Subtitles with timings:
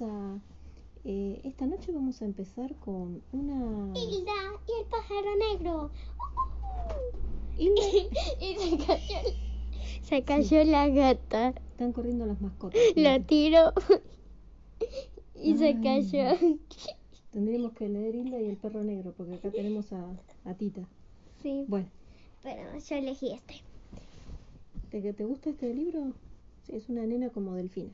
[0.00, 0.40] vamos a...
[1.04, 3.92] eh, esta noche vamos a empezar con una...
[3.98, 4.32] Hilda
[4.68, 5.90] y el pájaro negro.
[7.58, 7.82] Hilda,
[8.40, 9.18] y se cayó,
[10.02, 11.48] se cayó la gata.
[11.70, 12.80] están corriendo las mascotas.
[12.96, 13.72] La tiró
[15.34, 15.80] y se Ay.
[15.82, 16.58] cayó.
[17.30, 20.04] Tendríamos que leer Hilda y el perro negro, porque acá tenemos a,
[20.44, 20.88] a Tita.
[21.42, 21.88] Sí, Bueno,
[22.42, 23.54] pero yo elegí este.
[24.90, 26.12] ¿te, que ¿te gusta este libro?
[26.62, 27.90] Sí, es una nena como delfina.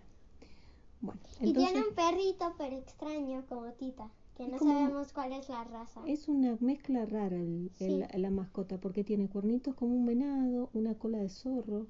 [1.01, 5.49] Bueno, Y entonces tiene un perrito pero extraño como Tita, que no sabemos cuál es
[5.49, 6.01] la raza.
[6.07, 8.19] es una mezcla rara el- el- Sí.
[8.19, 11.87] la mascota, porque tiene cuernitos como un venado, una cola de zorro,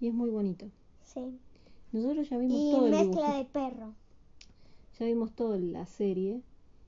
[0.00, 0.66] y es muy bonito.
[1.04, 1.38] Sí.
[1.92, 3.94] Nosotros ya vimos Y todo el mezcla de perro.
[4.98, 6.42] ya vimos toda la serie,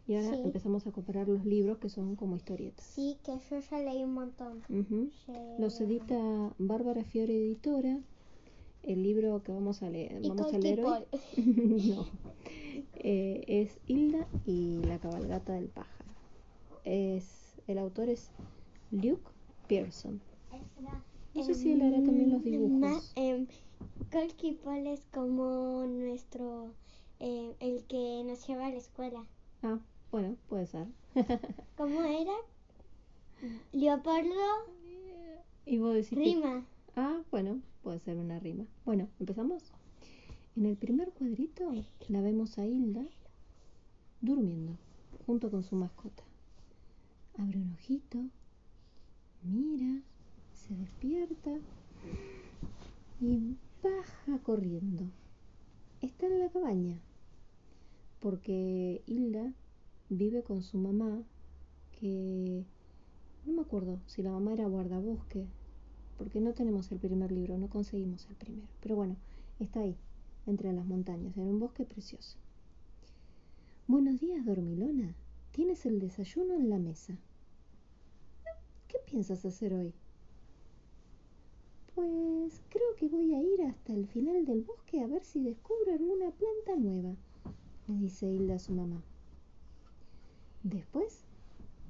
[0.06, 0.42] y ahora Sí.
[0.42, 2.84] empezamos a comparar los libros que son como historietas.
[2.84, 4.62] Sí, que yo ya leí un montón.
[4.68, 5.08] Ujú.
[5.28, 8.00] Ya- Los edita Bárbara Fiore Editora.
[8.86, 11.04] El libro que vamos a leer, vamos a leer hoy
[11.36, 12.06] no.
[12.96, 16.10] Eh, es Hilda y la cabalgata del pájaro.
[16.84, 18.30] Es, el autor es
[18.90, 19.30] Luke
[19.68, 20.20] Pearson.
[21.34, 22.78] No sé si él hará también los dibujos.
[22.78, 23.46] Ma- em,
[24.12, 26.70] Cold People es como nuestro,
[27.18, 29.24] em, el que nos lleva a la escuela.
[29.62, 29.78] Ah,
[30.12, 30.86] bueno, puede ser.
[31.76, 32.32] ¿Cómo era?
[33.72, 34.34] Leopoldo
[35.66, 36.64] y vos decís Rima.
[36.96, 38.66] Ah, bueno, puede ser una rima.
[38.84, 39.64] Bueno, ¿empezamos?
[40.54, 41.72] En el primer cuadrito
[42.08, 43.04] la vemos a Hilda
[44.20, 44.76] durmiendo
[45.26, 46.22] junto con su mascota.
[47.36, 48.18] Abre un ojito,
[49.42, 50.02] mira,
[50.52, 51.50] se despierta
[53.20, 55.04] y baja corriendo.
[56.00, 57.00] Está en la cabaña
[58.20, 59.52] porque Hilda
[60.10, 61.24] vive con su mamá
[61.98, 62.64] que
[63.46, 65.48] no me acuerdo si la mamá era guardabosque
[66.18, 68.68] porque no tenemos el primer libro, no conseguimos el primero.
[68.80, 69.16] Pero bueno,
[69.58, 69.96] está ahí,
[70.46, 72.36] entre las montañas, en un bosque precioso.
[73.86, 75.14] Buenos días, dormilona.
[75.52, 77.16] Tienes el desayuno en la mesa.
[78.88, 79.92] ¿Qué piensas hacer hoy?
[81.94, 85.92] Pues creo que voy a ir hasta el final del bosque a ver si descubro
[85.92, 87.14] alguna planta nueva,
[87.86, 89.02] le dice Hilda a su mamá.
[90.64, 91.20] Después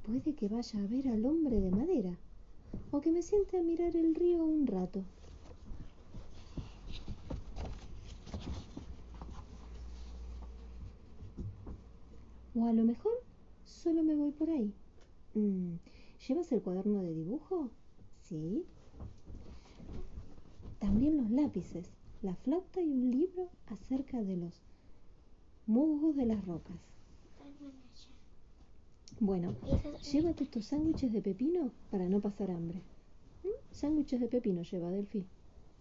[0.04, 2.18] puede que vaya a ver al hombre de madera
[2.90, 5.04] o que me siente a mirar el río un rato.
[12.54, 13.12] O a lo mejor
[13.64, 14.72] solo me voy por ahí.
[15.34, 15.74] Mm,
[16.28, 17.70] ¿Llevas el cuaderno de dibujo?
[18.22, 18.64] Sí.
[20.78, 21.90] También los lápices,
[22.22, 24.62] la flauta y un libro acerca de los
[25.66, 26.76] musgos de las rocas.
[29.20, 29.54] Bueno,
[30.12, 32.80] llévate tus sándwiches de pepino para no pasar hambre.
[33.42, 33.48] ¿Mm?
[33.72, 35.25] Sándwiches de pepino lleva, Delphi.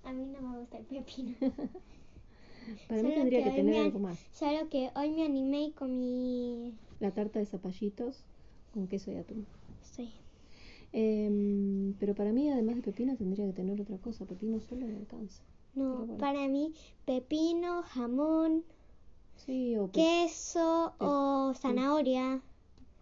[0.03, 1.31] A mí no me gusta el pepino.
[2.88, 4.17] Para mí tendría que tener me algo más.
[4.31, 6.73] Solo que hoy me animé y comí...
[6.99, 8.23] La tarta de zapallitos
[8.73, 9.45] con queso y atún.
[9.81, 10.13] Sí.
[10.94, 14.25] Em, pero para mí, además de pepino, tendría que tener otra cosa.
[14.25, 15.44] Pepino solo no alcanza.
[15.75, 16.17] No, bueno.
[16.17, 16.73] para mí
[17.05, 18.63] pepino, jamón,
[19.35, 22.41] Sí, o pe- queso Pe- o zanahoria.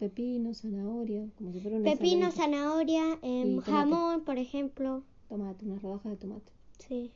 [0.02, 5.04] Pepino, zanahoria, como si fuera una Pepino, zanahoria, em, jamón, por ejemplo.
[5.28, 6.50] Tomate, unas rodajas de tomate.
[6.80, 7.12] Sí.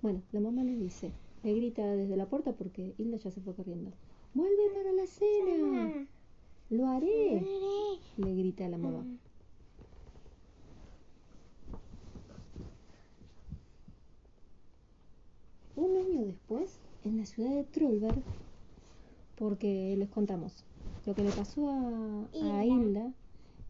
[0.00, 1.12] Bueno, la mamá le dice,
[1.42, 3.90] le grita desde la puerta porque Hilda ya se fue corriendo.
[4.32, 6.08] ¡Vuelve para la cena!
[6.70, 7.36] ¡Lo haré!
[7.36, 8.00] Haré.
[8.16, 9.00] Le grita a la mamá.
[9.00, 9.18] Mm.
[15.76, 18.22] Un año después, en la ciudad de Trollberg,
[19.36, 20.64] porque les contamos,
[21.06, 22.64] lo que le pasó a, a Hilda.
[22.64, 23.12] Hilda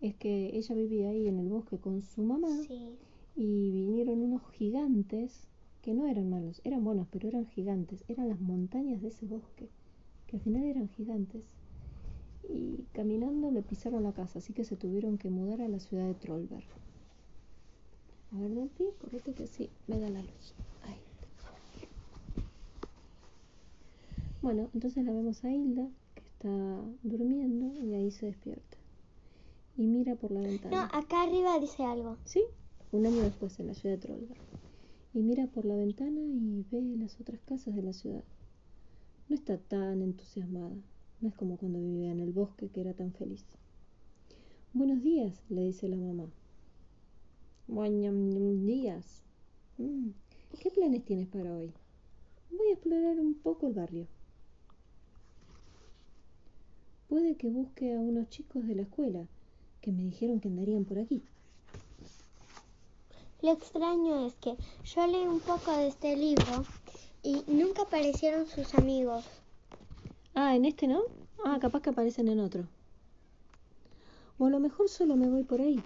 [0.01, 2.97] es que ella vivía ahí en el bosque con su mamá Sí.
[3.37, 5.47] y vinieron unos gigantes
[5.81, 9.69] que no eran malos, eran buenos, pero eran gigantes, eran las montañas de ese bosque,
[10.27, 11.43] que al final eran gigantes.
[12.49, 16.07] Y caminando le pisaron la casa, así que se tuvieron que mudar a la ciudad
[16.07, 16.65] de Trollberg.
[18.33, 20.55] A ver, Delphi, correte que sí, me da la luz.
[20.85, 20.97] Ahí.
[24.43, 25.89] Bueno, entonces la vemos a Hilda,
[26.43, 28.77] está durmiendo y ahí se despierta.
[29.77, 30.91] Y mira por la No, ventana.
[30.93, 32.17] acá arriba dice algo.
[32.25, 32.43] Sí,
[32.91, 34.41] un año después en la ciudad de Trollberg.
[35.15, 38.25] Y mira por la ventana y ve las otras casas de la ciudad.
[39.29, 40.75] No está tan entusiasmada.
[41.21, 43.45] No es como cuando vivía en el bosque que era tan feliz.
[44.73, 46.27] Buenos días, le dice la mamá.
[47.69, 49.23] Buenos días.
[49.79, 50.09] "Mm,
[50.61, 51.73] ¿Qué planes tienes para hoy?
[52.51, 54.07] Voy a explorar un poco el barrio.
[57.13, 59.29] Puede que busque a unos chicos de la escuela
[59.83, 61.23] que me dijeron que andarían por aquí.
[63.43, 66.65] Lo extraño es que yo leí un poco de este libro
[67.23, 69.27] y nunca aparecieron sus amigos.
[70.35, 71.03] Ah, ¿en este no?
[71.45, 72.65] Ah, capaz que aparecen en otro.
[74.39, 75.83] O a lo mejor solo me voy por ahí.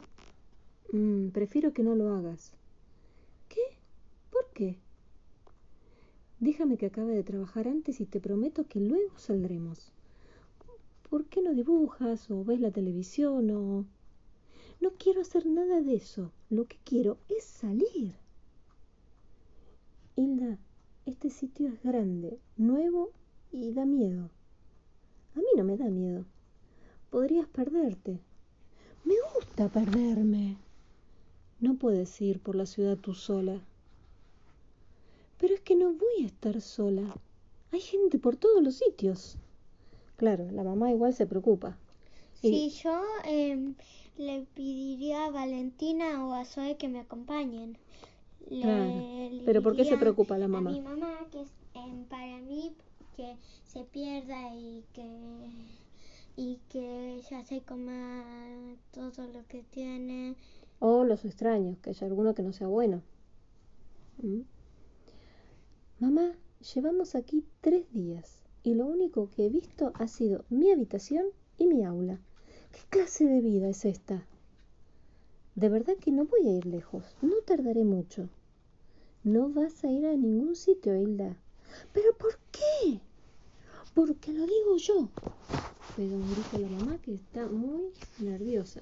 [0.93, 2.52] Mm, prefiero que no lo hagas.
[3.49, 3.62] ¿Qué?
[4.31, 4.79] ¿Por qué?
[6.38, 9.90] Déjame que acabe de trabajar antes y te prometo que luego saldremos.
[11.08, 13.85] ¿Por qué no dibujas o ves la televisión o...
[14.81, 16.32] No quiero hacer nada de eso.
[16.50, 18.14] Lo que quiero es salir.
[20.17, 20.58] Hilda,
[21.06, 23.12] este sitio es grande, nuevo
[23.53, 24.31] y da miedo.
[25.35, 26.25] A mí no me da miedo.
[27.11, 28.19] Podrías perderte.
[29.05, 30.56] Me gusta perderme.
[31.61, 33.62] No puedes ir por la ciudad tú sola.
[35.38, 37.17] Pero es que no voy a estar sola.
[37.70, 39.38] Hay gente por todos los sitios.
[40.17, 41.79] Claro, la mamá igual se preocupa.
[42.35, 43.75] Si yo em,
[44.17, 47.79] le pediría a Valentina o a Zoe que me acompañen.
[48.49, 49.05] Le- Claro.
[49.31, 50.71] le Pero ¿por qué se preocupa la A mamá?
[50.71, 52.75] mi mamá que es, em, para mí
[53.17, 55.07] que se pierda y que
[56.37, 58.25] y que ella se coma
[58.93, 60.37] todo lo que tiene.
[60.79, 63.03] O los extraños, que haya alguno que no sea bueno.
[64.23, 64.43] ¿Mm?
[66.01, 66.33] Mamá,
[66.75, 71.27] llevamos aquí tres días y lo único que he visto ha sido mi habitación
[71.57, 72.19] y mi aula.
[72.73, 74.27] ¿Qué clase de vida es esta?
[75.55, 78.29] De verdad que no voy a ir lejos, no tardaré mucho.
[79.23, 81.37] No vas a ir a ningún sitio, Hilda.
[81.93, 82.99] ¿Pero por qué?
[83.95, 85.11] Porque lo digo yo.
[85.95, 88.81] Pega un grito a la mamá que está muy nerviosa.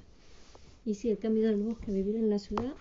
[0.86, 2.72] Y sí, el cambio del bosque a vivir en la ciudad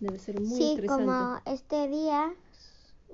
[0.00, 1.04] debe ser muy sí, estresante.
[1.04, 2.34] como este día,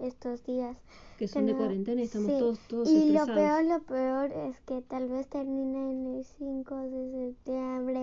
[0.00, 0.79] estos días.
[1.19, 2.38] Que son de cuarentena y estamos sí.
[2.38, 6.76] todos, todos Y lo peor, lo peor es que tal vez termine en el 5
[6.90, 8.00] de septiembre.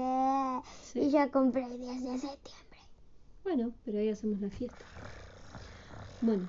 [0.82, 1.00] Sí.
[1.02, 2.80] Y ya compré el 10 de septiembre.
[3.44, 4.86] Bueno, pero ahí hacemos la fiesta.
[6.22, 6.48] Bueno,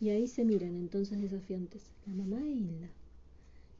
[0.00, 2.90] y ahí se miran entonces desafiantes, la mamá e Hilda.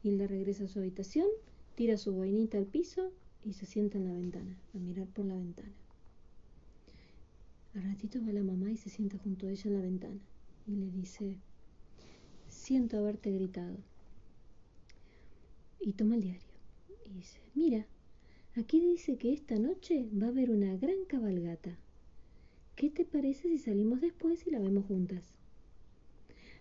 [0.05, 1.27] Hilda regresa a su habitación,
[1.75, 3.11] tira su boinita al piso
[3.45, 5.73] y se sienta en la ventana, a mirar por la ventana.
[7.75, 10.21] Al ratito va la mamá y se sienta junto a ella en la ventana
[10.67, 11.37] y le dice,
[12.63, 13.77] siento haberte gritado.
[15.81, 16.41] Y toma el diario
[17.05, 17.87] y dice, mira,
[18.55, 21.77] aquí dice que esta noche va a haber una gran cabalgata.
[22.77, 25.25] ¿Qué te parece si salimos después y la vemos juntas?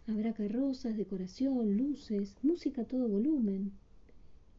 [0.08, 3.72] Habrá carrozas, decoración, luces, música a todo volumen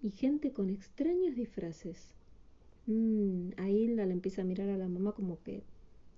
[0.00, 2.14] y gente con extraños disfraces.
[2.86, 5.64] Mm, a Hilda le empieza a mirar a la mamá como que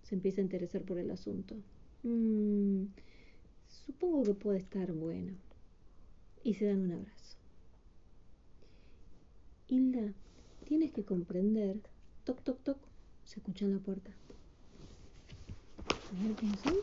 [0.02, 1.56] se empieza a interesar por el asunto.
[2.02, 2.84] Mm,
[3.86, 5.32] supongo que puede estar bueno.
[6.42, 7.36] Y se dan un abrazo.
[9.68, 10.12] Hilda,
[10.64, 11.80] tienes que comprender.
[12.24, 12.78] Toc, toc, toc.
[13.24, 14.10] Se escucha en la puerta.
[15.88, 16.74] A ver quiénes son.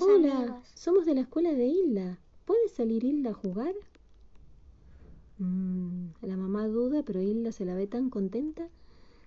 [0.00, 2.18] Hola, somos de la escuela de Hilda.
[2.44, 3.74] ¿Puede salir Hilda a jugar?
[5.38, 8.68] Mm, la mamá duda, pero Hilda se la ve tan contenta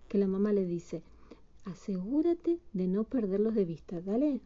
[0.08, 1.02] que la mamá le dice,
[1.68, 4.40] asegúrate de no perderlos de vista, ¿dale?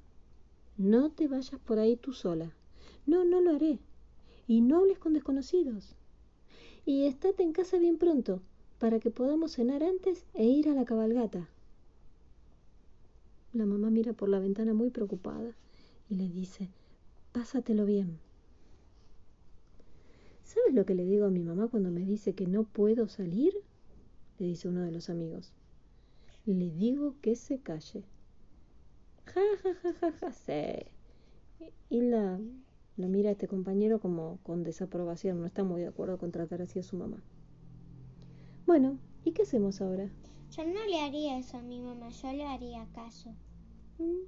[0.77, 2.51] No te vayas por ahí tú sola.
[3.05, 3.79] No, no lo haré.
[4.47, 5.95] Y no hables con desconocidos.
[6.85, 8.41] Y estate en casa bien pronto,
[8.79, 11.47] para que podamos cenar antes e ir a la cabalgata.
[13.53, 15.53] La mamá mira por la ventana muy preocupada
[16.09, 16.69] y le dice,
[17.33, 18.17] pásatelo bien.
[20.43, 23.53] ¿Sabes lo que le digo a mi mamá cuando me dice que no puedo salir?
[24.39, 25.53] Le dice uno de los amigos.
[26.45, 28.03] Le digo que se calle.
[29.33, 30.61] Ja, ja, ja, ja, ja, sí.
[31.91, 32.39] Y la,
[32.97, 36.79] mira a este compañero como con desaprobación, no está muy de acuerdo con tratar así
[36.79, 37.23] a su mamá.
[38.65, 40.09] Bueno, ¿y qué hacemos ahora?
[40.55, 43.35] Yo no le haría eso a mi mamá, yo le haría caso.
[43.99, 44.25] Mm,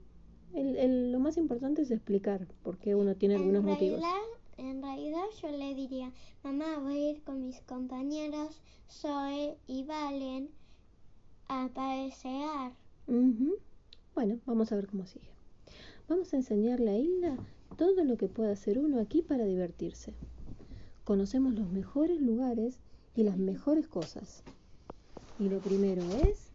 [0.55, 3.99] el- el- lo más importante es explicar por qué uno tiene algunos en motivos.
[3.99, 4.21] realidad,
[4.57, 6.11] en realidad yo le diría,
[6.43, 10.49] mamá, voy a ir con mis compañeros Zoe y Valen
[11.53, 12.71] a pasear.
[13.07, 13.57] Ujú.
[14.15, 15.29] Bueno, vamos a ver cómo sigue.
[16.07, 17.37] Vamos a enseñarle a Hilda
[17.77, 20.13] todo lo que puede hacer uno aquí para divertirse.
[21.03, 22.79] Conocemos los mejores lugares
[23.15, 24.43] y las mejores cosas.
[25.39, 26.49] Y lo primero es...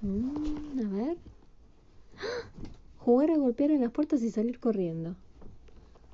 [0.00, 1.16] Mm, a ver.
[2.18, 2.50] ¡Ah!
[2.98, 5.14] Jugar a golpear en las puertas y salir corriendo.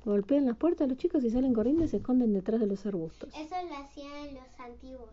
[0.09, 3.29] Golpean las puertas los chicos y salen corriendo y se esconden detrás de los arbustos.
[3.29, 5.11] Eso lo hacían los antiguos.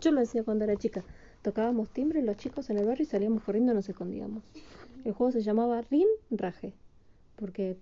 [0.00, 1.04] Yo lo hacía cuando era chica.
[1.42, 4.44] Tocábamos timbre los chicos en el barrio y salíamos corriendo y nos escondíamos.
[5.04, 6.72] El juego se llamaba Rin Raje,
[7.36, 7.76] porque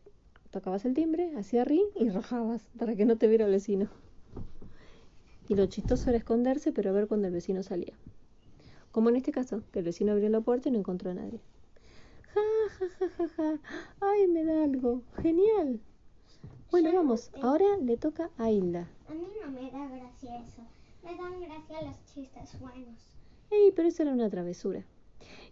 [0.51, 3.89] tocabas el timbre, hacía rin y rajabas para que no te viera el vecino.
[5.49, 7.95] Y lo chistoso era esconderse, pero a ver cuando el vecino salía.
[8.91, 11.41] Como en este caso, que el vecino abrió la puerta y no encontró a nadie.
[12.35, 12.41] Ja,
[12.79, 13.59] ja, ja, ja, ja.
[14.01, 15.03] Ay, me da algo.
[15.23, 15.81] Genial.
[16.71, 17.31] Bueno, Yo no vamos.
[17.41, 18.89] Ahora le toca a Hilda.
[19.09, 20.63] A mí no me da gracia eso.
[21.05, 22.99] Me dan gracia los chistes buenos.
[23.51, 24.85] Ey, pero eso era una travesura.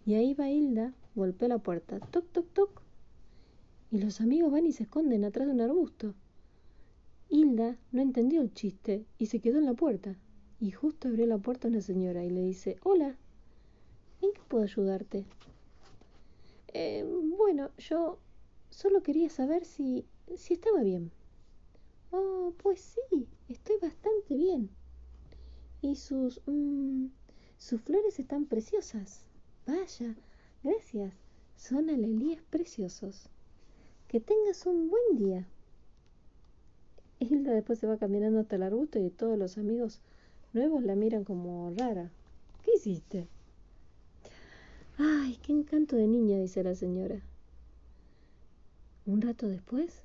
[0.05, 1.99] Y ahí va Hilda, golpea la puerta.
[1.99, 2.81] Toc, toc, toc.
[3.89, 6.13] Y los amigos van y se esconden atrás de un arbusto.
[7.29, 10.15] Hilda no entendió el chiste y se quedó en la puerta.
[10.59, 13.15] Y justo abrió la puerta una señora y le dice, hola,
[14.21, 15.25] ¿en qué puedo ayudarte?
[16.73, 17.05] "Eh,
[17.37, 18.19] bueno, yo
[18.69, 21.11] solo quería saber si, si estaba bien.
[22.11, 24.69] Oh, pues sí, estoy bastante bien.
[25.81, 26.41] Y sus...
[26.45, 27.07] mm,
[27.57, 29.25] sus flores están preciosas.
[29.65, 30.15] Vaya,
[30.63, 31.13] gracias.
[31.55, 33.29] Son alelías preciosos.
[34.09, 35.47] Que tengas un buen día.
[37.19, 40.01] Hilda después se va caminando hasta el arbusto y todos los amigos
[40.51, 42.11] nuevos la miran como rara.
[42.63, 43.27] ¿Qué hiciste?
[44.97, 47.21] Ay, qué encanto de niña, dice la señora.
[49.05, 50.03] Un rato después.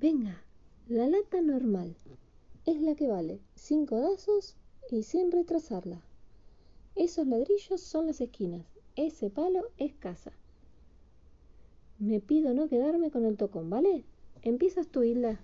[0.00, 0.42] Venga,
[0.88, 1.96] la lata normal.
[2.66, 4.56] Es la que vale cinco dazos
[4.90, 6.02] y sin retrasarla.
[6.96, 8.66] Esos ladrillos son las esquinas.
[8.96, 10.32] Ese palo es casa.
[11.98, 14.04] Me pido no quedarme con el tocón, ¿vale?
[14.42, 15.40] Empiezas tú, Hilda.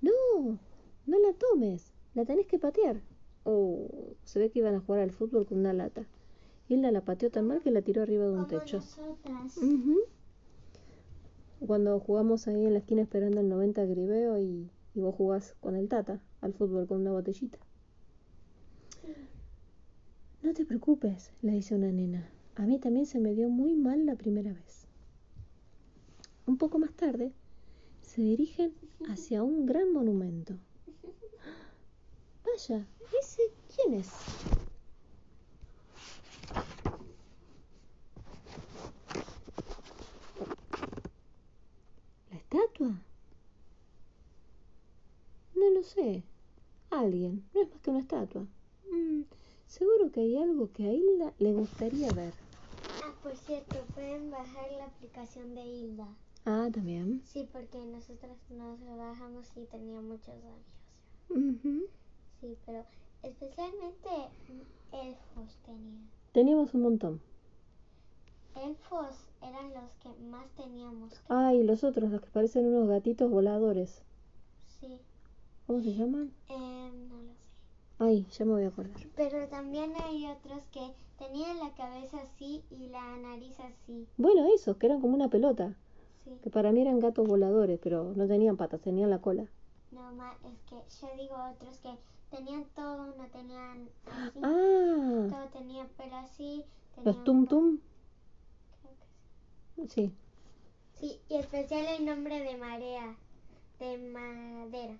[0.00, 0.58] No,
[1.06, 1.92] no la tomes.
[2.14, 3.00] La tenés que patear.
[3.44, 3.88] Oh,
[4.24, 6.06] se ve que iban a jugar al fútbol con una lata.
[6.68, 8.78] Hilda la pateó tan mal que la tiró arriba de un Como techo.
[8.78, 9.56] nosotras.
[9.58, 9.98] Ujú.
[11.66, 15.76] Cuando jugamos ahí en la esquina esperando el 90 gribeo y, y vos jugás con
[15.76, 17.58] el tata al fútbol con una botellita.
[20.42, 22.30] No te preocupes, le dice una nena.
[22.56, 24.86] A mí también se me dio muy mal la primera vez.
[26.46, 27.32] Un poco más tarde,
[28.02, 28.74] se dirigen
[29.08, 30.54] hacia un gran monumento.
[32.44, 32.86] Vaya,
[33.20, 33.42] ¿ese
[33.74, 34.10] quién es?
[42.30, 42.94] ¿La estatua?
[45.54, 46.22] No lo sé.
[46.90, 47.48] Alguien.
[47.52, 48.46] No es más que una estatua.
[48.90, 49.22] Mm,
[49.66, 52.32] seguro que hay algo que a Hilda le gustaría ver.
[53.02, 56.06] Ah, por cierto, pueden bajar la aplicación de Hilda.
[56.44, 57.22] Ah, también.
[57.24, 60.60] Sí, porque nosotras nos la bajamos y tenía muchos amigos.
[61.30, 61.86] Ujú.
[62.40, 62.84] Sí, pero
[63.22, 64.08] especialmente
[64.92, 66.00] elfos tenía.
[66.32, 67.20] Teníamos un montón.
[68.56, 71.12] Elfos eran los que más teníamos.
[71.28, 74.02] Ah, y los otros, los que parecen unos gatitos voladores.
[74.80, 74.98] Sí,
[75.66, 76.32] ¿Cómo se llaman?
[76.48, 77.44] eh, no lo sé.
[77.98, 78.96] Ay, ya me voy a acordar.
[79.16, 84.06] Pero también hay otros que tenían la cabeza así y la nariz así.
[84.16, 85.74] Bueno, esos, que eran como una pelota.
[86.24, 86.30] Sí.
[86.42, 89.46] Que para mí eran gatos voladores, pero no tenían patas, tenían la cola.
[89.92, 91.90] No, ma, es que yo digo otros que
[92.36, 94.40] tenían todo, no tenían así.
[94.42, 96.64] Ah, Todo tenía pelo así.
[96.96, 97.78] los tenían tum po- tum.
[97.78, 97.82] que
[99.76, 100.12] Sí.
[101.00, 101.20] sí.
[101.28, 103.16] Y especial el nombre de marea,
[103.78, 104.98] de madera.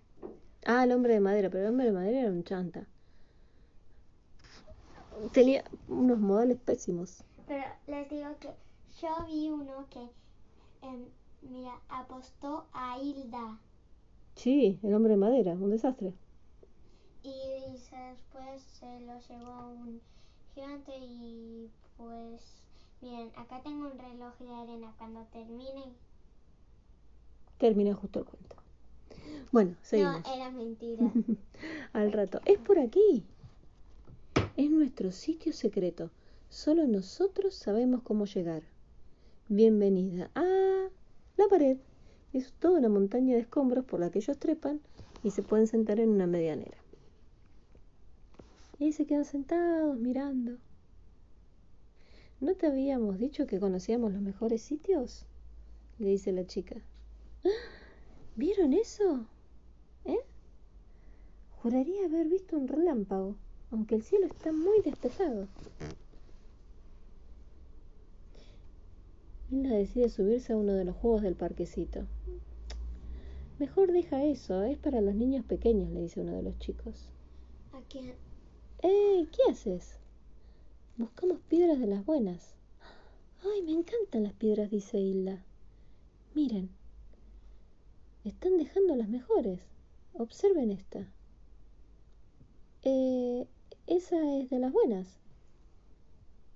[0.66, 2.86] Ah, el hombre de madera, pero el hombre de madera era un chanta.
[5.32, 7.22] Tenía unos modales pésimos.
[7.46, 8.50] Pero les digo que
[9.00, 10.00] yo vi uno que,
[10.82, 11.06] em,
[11.42, 13.58] mira, apostó a Hilda.
[14.34, 16.14] Sí, el hombre de madera, un desastre.
[17.22, 17.32] Y
[17.70, 20.00] después se lo llevó un
[20.54, 22.63] gigante y pues
[23.04, 24.94] miren, acá tengo un reloj de arena.
[24.98, 25.92] Cuando termine...
[27.58, 28.56] Termina justo el cuento.
[29.52, 30.22] Bueno, seguimos.
[30.24, 31.12] No, era mentira.
[31.92, 32.40] Al rato.
[32.46, 33.24] Es por aquí.
[34.56, 36.10] Es nuestro sitio secreto.
[36.48, 38.62] Solo nosotros sabemos cómo llegar.
[39.48, 40.88] Bienvenida a
[41.36, 41.76] la pared.
[42.32, 44.80] Es toda una montaña de escombros por la que ellos trepan
[45.22, 46.78] y se pueden sentar en una medianera.
[48.78, 50.58] Y ahí se quedan sentados mirando.
[52.44, 55.24] ¿No te habíamos dicho que conocíamos los mejores sitios?
[55.98, 56.76] Le dice la chica.
[58.36, 59.24] ¿Vieron eso?
[60.04, 60.18] ¿Eh?
[61.62, 63.36] Juraría haber visto un relámpago,
[63.70, 65.48] aunque el cielo está muy despejado.
[69.50, 72.06] Hilda decide subirse a uno de los juegos del parquecito.
[73.58, 77.08] Mejor deja eso, es para los niños pequeños, le dice uno de los chicos.
[77.72, 78.12] Aquí,
[78.82, 79.26] ¡Eh!
[79.32, 79.98] ¿Qué haces?
[80.96, 82.54] Buscamos piedras de las buenas.
[83.42, 84.70] ¡Ay, me encantan las piedras!
[84.70, 85.44] dice Hilda.
[86.34, 86.70] Miren,
[88.24, 89.58] están dejando las mejores.
[90.12, 91.04] Observen esta.
[92.82, 93.48] Eh,
[93.88, 95.18] esa es de las buenas.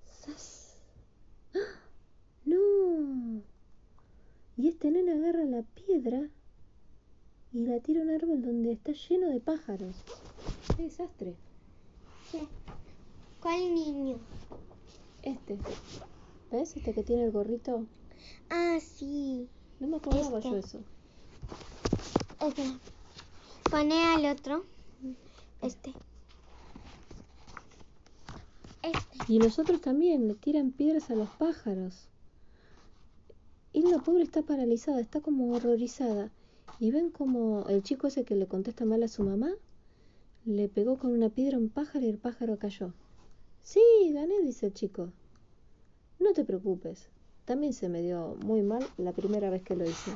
[0.05, 0.77] ¡Sas!
[1.53, 1.81] ¡Ah!
[2.45, 3.41] ¡No!
[4.55, 6.29] Y este nene agarra la piedra
[7.51, 9.97] y la tira a un árbol donde está lleno de pájaros.
[10.77, 11.35] ¡Qué desastre!
[12.31, 12.47] ¿qué?
[13.41, 14.17] ¿Cuál niño?
[15.23, 15.57] Este.
[16.51, 16.75] ¿Ves?
[16.75, 17.85] Este que tiene el gorrito.
[18.49, 19.47] Ah, sí.
[19.79, 20.49] No me acordaba Este.
[20.49, 20.79] yo eso.
[22.41, 22.79] Espera.
[23.71, 24.65] Pone al otro.
[25.61, 25.93] Este.
[28.81, 29.17] Este.
[29.27, 32.07] Y nosotros también le tiran piedras a los pájaros.
[33.71, 36.31] Y la pobre está paralizada, está como horrorizada.
[36.79, 39.51] Y ven como el chico ese que le contesta mal a su mamá
[40.45, 42.93] le pegó con una piedra a un pájaro y el pájaro cayó.
[43.63, 43.81] Sí,
[44.13, 45.09] gané, dice el chico.
[46.19, 47.07] No te preocupes.
[47.45, 50.11] También se me dio muy mal la primera vez que lo hice.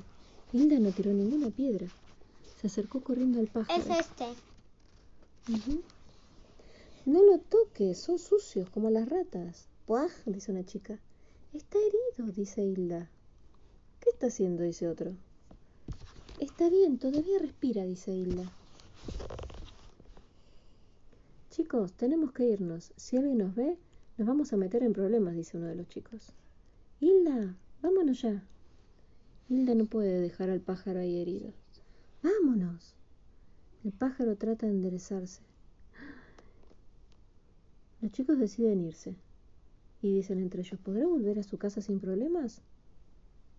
[0.52, 1.88] Hilda no tiró ninguna piedra.
[2.62, 3.82] Se acercó corriendo al pájaro.
[3.82, 4.26] Es este.
[7.06, 9.68] No lo toques, son sucios como las ratas.
[9.86, 11.00] Puaj, dice una chica.
[11.54, 13.10] Está herido, dice Hilda.
[14.00, 14.64] ¿Qué está haciendo?
[14.64, 15.14] dice otro.
[16.40, 18.52] Está bien, todavía respira, dice Hilda.
[21.54, 22.94] Chicos, tenemos que irnos.
[22.96, 23.78] Si alguien nos ve,
[24.18, 26.34] nos vamos a meter en problemas, dice uno de los chicos.
[27.00, 28.44] Hilda, vámonos ya.
[29.50, 31.54] Hilda no puede dejar al pájaro ahí herido.
[32.24, 32.96] Vámonos.
[33.84, 35.44] El pájaro trata de enderezarse.
[38.02, 39.16] Los chicos deciden irse
[40.02, 42.64] y dicen entre ellos, ¿podrá volver a su casa sin problemas?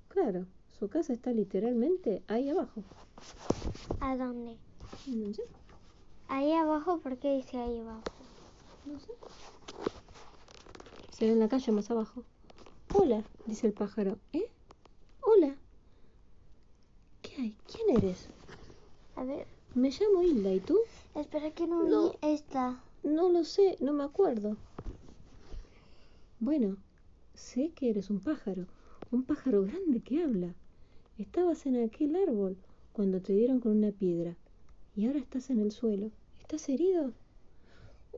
[0.08, 0.46] Claro,
[0.80, 2.82] su casa está literalmente ahí abajo.
[4.00, 4.56] ¿A dónde?
[5.06, 5.44] No sé,
[6.34, 8.00] Ahí abajo, ¿por qué dice ahí abajo?
[8.86, 9.12] no sé.
[11.10, 12.24] Se ve en la calle más abajo.
[12.92, 14.18] Hola, dice el pájaro.
[14.32, 14.50] ¿Eh?
[15.22, 15.54] Hola.
[17.22, 17.56] ¿Qué hay?
[17.72, 18.28] ¿Quién eres?
[19.14, 20.76] A ver, Me llamo Hilda, ¿y tú?
[21.14, 22.10] espera que no, No.
[22.10, 22.82] vi esta.
[23.04, 24.56] No lo sé, no me acuerdo.
[26.40, 26.76] Bueno,
[27.34, 28.66] sé que eres un pájaro,
[29.12, 30.52] un pájaro grande que habla.
[31.16, 32.56] Estabas en aquel árbol
[32.92, 34.34] cuando te dieron con una piedra
[34.96, 36.10] y ahora estás en el suelo.
[36.54, 37.10] ¿Estás herido?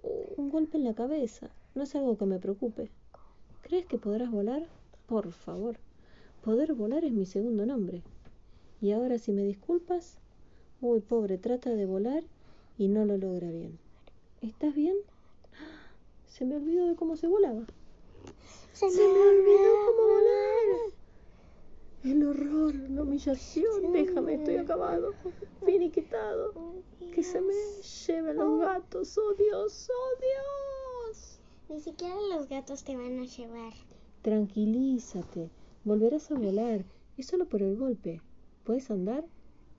[0.03, 1.49] "Oh, un golpe en la cabeza.
[1.75, 2.91] No es algo que me preocupe.
[3.63, 4.67] ¿Crees que podrás volar?
[5.07, 5.79] Por favor.
[6.45, 8.03] Poder volar es mi segundo nombre.
[8.83, 10.19] Y ahora si me disculpas,
[10.83, 12.25] uy, pobre, trata de volar
[12.77, 13.79] y no lo logra bien.
[14.43, 14.97] ¿Estás bien?
[16.27, 17.65] Se me olvidó de cómo se volaba.
[18.75, 20.66] Se, Se me olvidó cómo volar.
[22.07, 23.93] El horror, la humillación.
[23.93, 25.13] Déjame, estoy acabado.
[25.65, 26.55] Finiquitado.
[27.13, 27.53] Que se me
[28.07, 29.19] lleven los gatos.
[29.19, 31.41] Oh Dios, oh Dios.
[31.69, 33.73] Ni siquiera los gatos te van a llevar.
[34.23, 35.51] Tranquilízate.
[35.83, 36.85] Volverás a volar.
[37.17, 38.23] Es solo por el golpe.
[38.63, 39.25] ¿Puedes andar?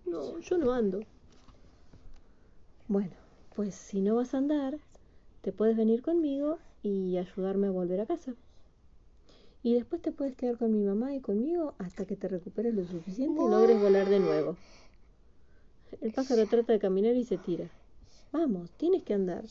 [0.05, 0.99] No, yo no ando.
[2.89, 3.15] Bueno,
[3.55, 4.79] pues si no vas a andar,
[5.39, 8.35] te puedes venir conmigo y ayudarme a volver a casa.
[9.67, 12.85] Y después te puedes quedar con mi mamá y conmigo hasta que te recuperes lo
[12.85, 14.55] suficiente y logres volar de nuevo.
[15.99, 17.69] El pájaro trata de caminar y se tira.
[18.31, 19.43] Vamos, tienes que andar.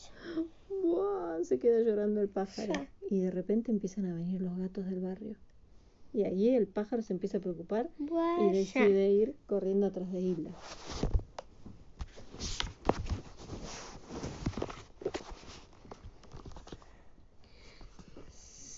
[0.81, 2.73] Buah, se queda llorando el pájaro.
[3.11, 5.35] Y de repente empiezan a venir los gatos del barrio.
[6.15, 10.51] Y ahí el pájaro se empieza a preocupar y decide ir corriendo atrás de Hilda.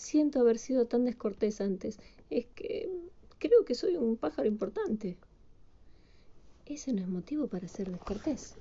[0.10, 2.00] Siento haber sido tan descortés antes.
[2.32, 2.89] Es que
[3.38, 5.17] creo que soy un pájaro importante.
[6.65, 8.56] Ese no es motivo para ser descortés.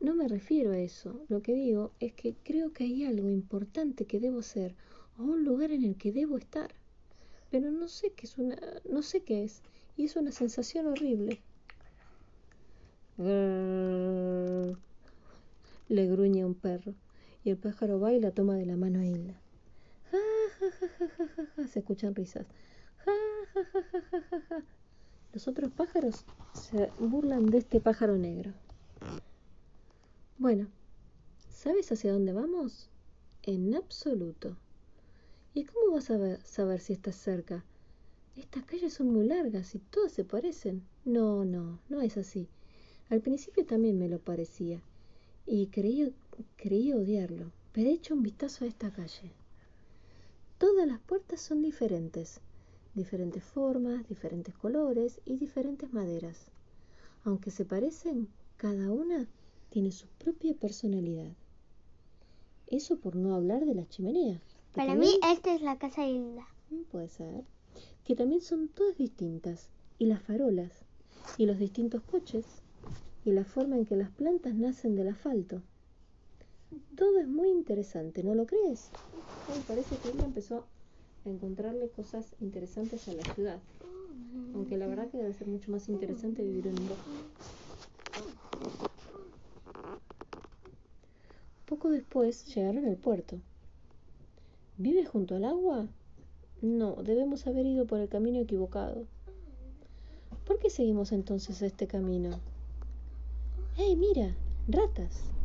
[0.00, 1.24] No me refiero a eso.
[1.28, 4.76] Lo que digo es que creo que hay algo importante que debo ser
[5.18, 6.72] o un lugar en el que debo estar.
[7.50, 8.56] Pero no sé qué es una,
[8.88, 9.60] no sé qué es
[9.96, 11.40] y es una sensación horrible.
[15.88, 16.94] Le gruñe un perro
[17.46, 19.40] y el pájaro va y la toma de la mano a Hilda.
[20.10, 20.18] Ja,
[20.58, 21.68] ja, ja, ja, ja, ja.
[21.68, 22.44] Se escuchan risas.
[23.04, 23.12] Ja,
[23.54, 24.64] ja, ja, ja, ja, ja.
[25.32, 28.52] Los otros pájaros se burlan de este pájaro negro.
[30.38, 30.66] Bueno,
[31.48, 32.90] ¿sabes hacia dónde vamos?
[33.44, 34.56] En absoluto.
[35.54, 37.64] ¿Y cómo vas a saber si estás cerca?
[38.34, 40.82] Estas calles son muy largas y todas se parecen.
[41.04, 42.48] No, no, no es así.
[43.08, 44.82] Al principio también me lo parecía
[45.46, 46.12] y creí,
[46.56, 49.32] creí odiarlo, pero he hecho un vistazo a esta calle.
[50.58, 52.40] Todas las puertas son diferentes,
[52.94, 56.46] diferentes formas, diferentes colores y diferentes maderas.
[57.24, 59.28] Aunque se parecen, cada una
[59.70, 61.32] tiene su propia personalidad.
[62.68, 64.40] Eso por no hablar de las chimeneas.
[64.74, 66.46] Para también- mí, esta es la casa de Hilda.
[66.70, 67.44] Mm, Puede ser.
[68.04, 69.68] Que también son todas distintas.
[69.98, 70.72] Y las farolas.
[71.38, 72.44] Y los distintos coches.
[73.24, 75.62] Y la forma en que las plantas nacen del asfalto.
[76.96, 78.90] Todo es muy interesante, ¿no lo crees?
[79.54, 80.64] Me parece que ella empezó
[81.24, 83.58] a encontrarle cosas interesantes a la ciudad.
[84.54, 87.10] Aunque la verdad que debe ser mucho más interesante vivir en un bosque.
[91.66, 93.38] Poco después llegaron al puerto.
[94.78, 95.86] ¿Vive junto al agua?
[96.62, 99.04] No, debemos haber ido por el camino equivocado.
[100.46, 102.30] ¿Por qué seguimos entonces este camino?
[103.76, 104.34] ¡Hey, mira!
[104.68, 105.35] ¡Ratas!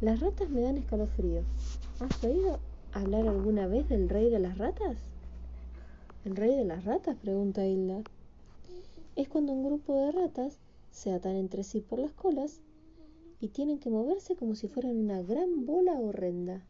[0.00, 1.42] Las ratas me dan escalofrío.
[1.98, 2.60] ¿Has oído
[2.92, 4.96] hablar alguna vez del rey de las ratas?
[6.24, 7.16] ¿El rey de las ratas?
[7.16, 8.04] pregunta Hilda.
[9.16, 10.60] Es cuando un grupo de ratas
[10.92, 12.60] se atan entre sí por las colas
[13.40, 16.62] y tienen que moverse como si fueran una gran bola horrenda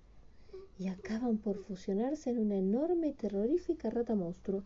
[0.78, 4.62] y acaban por fusionarse en una enorme y terrorífica rata monstruo.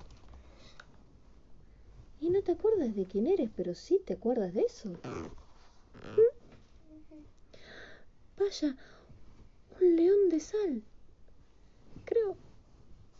[2.21, 4.93] Y no te acuerdas de quién eres, pero sí te acuerdas de eso.
[8.43, 8.75] Vaya,
[9.81, 10.83] un león de sal.
[12.05, 12.37] Creo,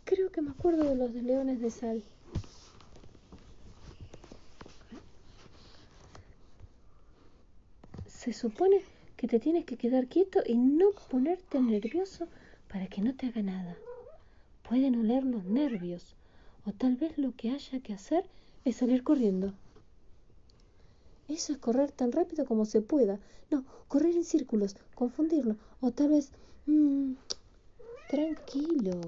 [0.03, 2.03] creo que me acuerdo de los leones de sal.
[8.05, 8.81] Se supone
[9.15, 12.27] que te tienes que quedar quieto y no ponerte nervioso
[12.67, 13.77] para que no te haga nada.
[14.67, 16.15] Pueden oler los nervios
[16.65, 18.25] o tal vez lo que haya que hacer
[18.65, 19.53] es salir corriendo.
[21.27, 23.19] Eso es correr tan rápido como se pueda.
[23.49, 25.55] No, correr en círculos, confundirlo.
[25.81, 26.31] O tal vez...
[26.65, 27.13] Mmm,
[28.09, 29.01] tranquilo.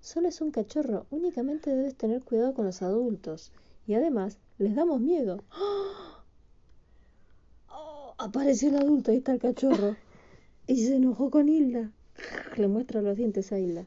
[0.00, 1.06] Solo es un cachorro.
[1.10, 3.52] Únicamente debes tener cuidado con los adultos.
[3.86, 5.42] Y además, les damos miedo.
[7.68, 8.14] ¡Oh!
[8.18, 9.96] apareció el adulto, ahí está el cachorro.
[10.66, 11.90] Y se enojó con Hilda.
[12.56, 13.86] Le muestra los dientes a Hilda,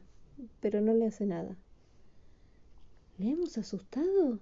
[0.60, 1.56] pero no le hace nada.
[3.18, 4.38] ¿Le hemos asustado?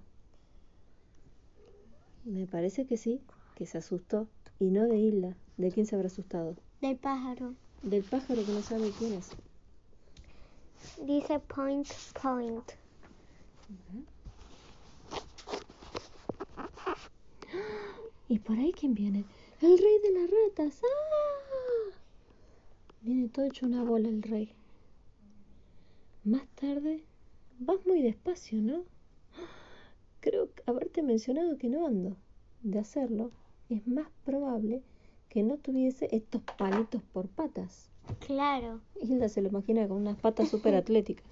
[2.25, 3.21] Me parece que sí,
[3.57, 4.29] que se asustó.
[4.59, 5.37] Y no de Hilda.
[5.57, 6.57] ¿De quién se habrá asustado?
[6.81, 7.55] Del pájaro.
[7.83, 9.31] Del pájaro que no sabe quién es.
[11.05, 11.87] Dice point,
[12.21, 12.65] point.
[18.29, 19.25] ¿Y por ahí quién viene?
[19.61, 20.81] El rey de las ratas.
[20.85, 21.97] ¡Ah!
[23.03, 24.55] Viene todo hecho una bola el rey.
[26.25, 27.03] Más tarde,
[27.59, 28.85] vas muy despacio, ¿no?
[30.23, 32.17] Creo haberte mencionado que no ando.
[32.63, 33.33] De hacerlo,
[33.69, 34.81] es más probable
[35.29, 37.91] que no tuviese estos palitos por patas.
[38.25, 38.81] Claro.
[39.01, 41.27] Hilda se lo imagina con unas patas súper atléticas.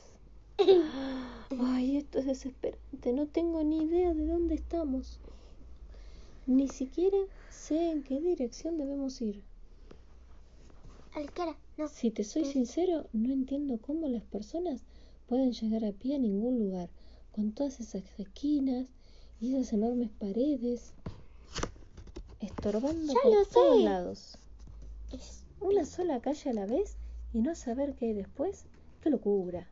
[1.61, 3.12] Ay, esto es desesperante.
[3.12, 5.20] No tengo ni idea de dónde estamos.
[6.48, 9.40] Ni siquiera sé en qué dirección debemos ir.
[11.14, 11.87] Alcara, no.
[11.87, 14.83] Si te soy sincero, no entiendo cómo las personas
[15.29, 16.90] pueden llegar a pie a ningún lugar,
[17.33, 18.87] con todas esas esquinas
[19.40, 20.93] y esas enormes paredes,
[22.40, 23.83] estorbando Ya por lo todos sé.
[23.85, 24.38] lados.
[25.12, 26.97] Es- Una sola calle a la vez
[27.35, 28.64] y no saber qué hay después.
[29.03, 29.69] ¡Qué locura!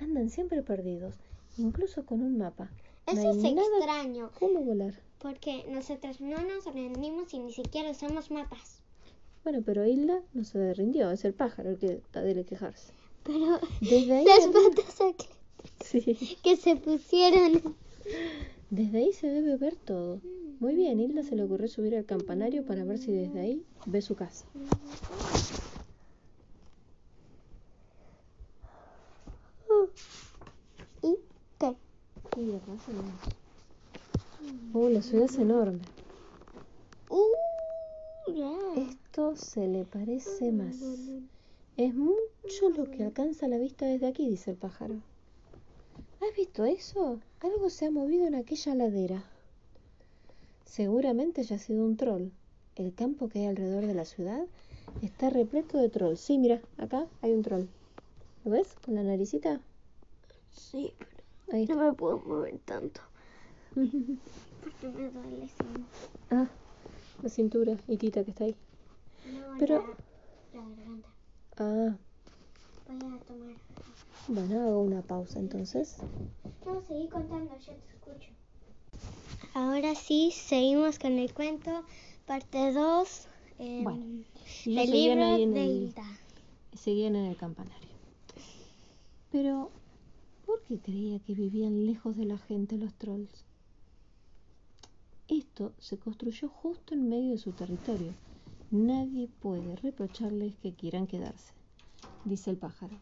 [0.00, 1.14] Andan siempre perdidos,
[1.56, 2.68] incluso con un mapa.
[3.06, 4.94] Eso es extraño, cómo volar.
[5.18, 8.82] porque nosotros no nos rendimos y ni siquiera usamos mapas.
[9.44, 12.92] Bueno, pero Hilda no se rindió, es el pájaro el que está de quejarse.
[13.24, 15.26] Pero Desde ahí, las patas aquí
[15.84, 17.76] sí, que se pusieron.
[18.70, 20.20] desde ahí se debe ver todo.
[20.60, 24.02] Muy bien, Hilda se le ocurrió subir al campanario para ver si desde ahí ve
[24.02, 24.44] su casa.
[31.02, 31.16] ¿Y
[31.58, 31.76] qué?
[32.36, 32.60] Ve.
[34.72, 35.80] Oh, la ciudad es enorme.
[37.08, 37.50] Uh.
[38.76, 40.76] Esto se le parece más.
[41.76, 45.00] Es mucho lo que alcanza la vista desde aquí, dice el pájaro.
[46.20, 47.18] ¿Has visto eso?
[47.40, 49.24] Algo se ha movido en aquella ladera.
[50.64, 52.28] Seguramente haya sido un troll.
[52.76, 54.44] El campo que hay alrededor de la ciudad
[55.02, 56.20] está repleto de trolls.
[56.20, 57.64] Sí, mira, acá hay un troll.
[58.44, 58.74] ¿Lo ves?
[58.84, 59.60] Con la naricita.
[60.52, 60.92] Sí,
[61.52, 63.00] Ahí no me puedo mover tanto.
[63.74, 65.48] Porque me duele.
[65.48, 65.84] sí.
[66.30, 66.46] ah,
[67.22, 68.54] la cintura y Tita que está ahí.
[69.32, 69.96] No, Pero-
[70.52, 71.08] la, la garganta.
[71.56, 71.96] Ah,
[72.88, 73.54] Voy a tomar.
[74.30, 75.96] Bueno, hago una pausa entonces.
[76.64, 78.30] No, seguí contando, yo te escucho.
[79.54, 81.84] Ahora sí, seguimos con el cuento,
[82.26, 83.26] parte 2
[83.58, 84.24] Bueno,
[84.64, 86.04] Y ellos del libro en de el, Hilda.
[86.74, 87.88] seguían en el campanario.
[89.32, 89.70] Pero,
[90.46, 93.44] ¿por qué creía que vivían lejos de la gente los trolls?
[95.28, 98.12] Esto se construyó justo en medio de su territorio.
[98.70, 101.52] Nadie puede reprocharles que quieran quedarse,
[102.24, 102.96] dice el pájaro.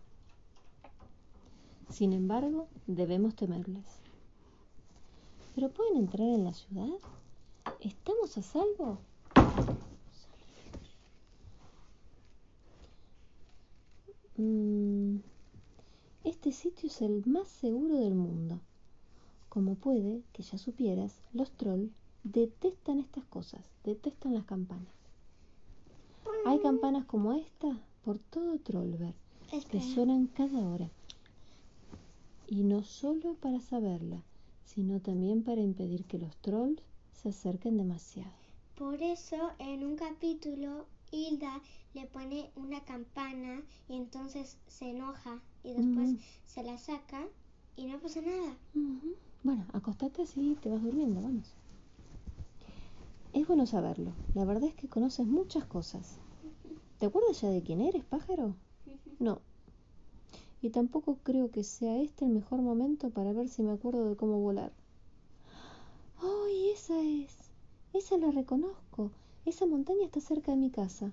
[1.91, 3.85] Sin embargo, debemos temerles.
[5.55, 6.99] ¿Pero pueden entrar en la ciudad?
[7.81, 8.99] ¿Estamos a salvo?
[14.37, 15.17] Mm,
[16.25, 18.61] este sitio es el más seguro del mundo.
[19.49, 21.91] Como puede que ya supieras, los trolls
[22.23, 24.95] detestan estas cosas, detestan las campanas.
[26.45, 29.15] Hay campanas como esta por todo Trollberg
[29.71, 30.91] que suenan cada hora
[32.51, 34.23] Y no solo para saberla,
[34.65, 36.83] sino también para impedir que los trolls
[37.13, 38.33] se acerquen demasiado.
[38.75, 41.61] Por eso en un capítulo Hilda
[41.93, 46.15] le pone una campana y entonces se enoja y después
[46.47, 47.27] se la saca
[47.77, 48.57] y no pasa nada.
[49.43, 51.53] Bueno, acostate así te vas durmiendo, vamos.
[53.35, 54.13] Es bueno saberlo.
[54.35, 56.17] La verdad es que conoces muchas cosas.
[56.99, 58.55] ¿Te acuerdas ya de quién eres, pájaro?
[59.19, 59.41] No.
[60.61, 64.17] Y tampoco creo que sea este el mejor momento para ver si me acuerdo de
[64.17, 64.73] cómo volar.
[66.21, 67.37] ¡Ay, esa es!
[67.93, 69.11] Esa la reconozco.
[69.45, 71.13] Esa montaña está cerca de mi casa,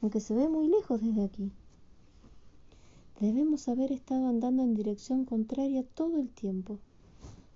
[0.00, 1.52] aunque se ve muy lejos desde aquí.
[3.20, 6.78] Debemos haber estado andando en dirección contraria todo el tiempo.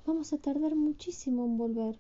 [0.07, 1.99] Vamos a tardar muchísimo en volver.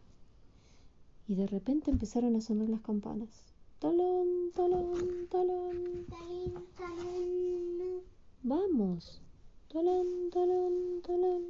[1.28, 3.30] Y de repente empezaron a sonar las campanas.
[3.78, 6.06] Talón, talón, talón.
[6.08, 8.02] Talín, talín.
[8.44, 9.20] Vamos.
[9.68, 11.42] Talón, talón, talón.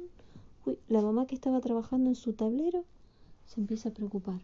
[0.63, 2.85] Uy, la mamá que estaba trabajando en su tablero
[3.47, 4.39] se empieza a preocupar.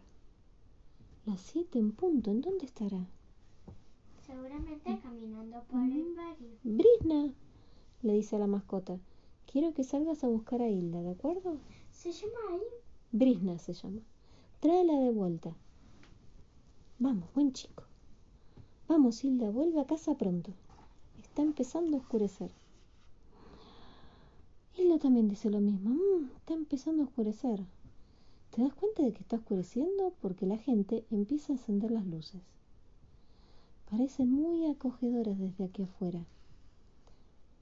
[1.26, 3.06] Las siete en punto, ¿en dónde estará?
[4.26, 6.50] Seguramente caminando por el barrio.
[6.64, 7.32] Brisna,
[8.02, 8.98] le dice a la mascota.
[9.46, 11.56] Quiero que salgas a buscar a Hilda, ¿de acuerdo?
[11.92, 12.62] ¿Se llama ahí?
[13.12, 14.00] Brisna se llama.
[14.58, 15.54] Tráela de vuelta.
[16.98, 17.84] Vamos, buen chico.
[18.88, 20.52] Vamos, Hilda, vuelve a casa pronto.
[21.40, 22.50] Está empezando a oscurecer.
[24.76, 25.88] Hilda también dice lo mismo.
[25.88, 27.64] "Mm, está empezando a oscurecer.
[28.50, 30.12] ¿Te das cuenta de que está oscureciendo?
[30.20, 32.42] Porque la gente empieza a encender las luces.
[33.90, 36.22] Parecen muy acogedoras desde aquí afuera.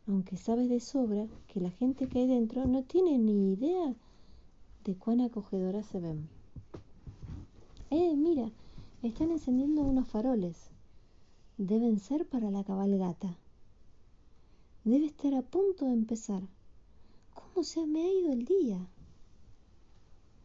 [0.08, 3.94] Aunque sabes de sobra que la gente que hay dentro no tiene ni idea
[4.82, 6.28] de cuán acogedoras se ven.
[7.90, 8.50] Eh, mira,
[9.04, 10.56] están encendiendo unos faroles.
[11.58, 13.38] Deben ser para la cabalgata.
[14.88, 16.40] Debe estar a punto de empezar.
[17.34, 18.78] ¿Cómo se me ha ido el día?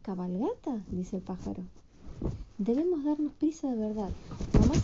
[0.02, 0.84] ¿Cabalgata?
[0.90, 1.62] dice el pájaro.
[2.58, 4.10] Debemos darnos prisa de verdad.
[4.52, 4.74] Mamá.